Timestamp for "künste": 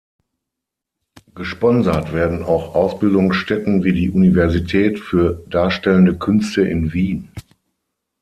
6.17-6.63